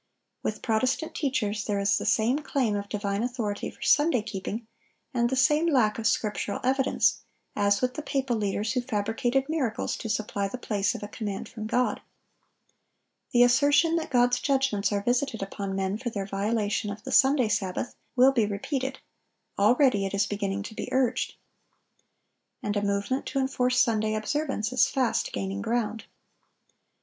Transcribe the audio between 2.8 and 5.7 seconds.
divine authority for Sunday keeping, and the same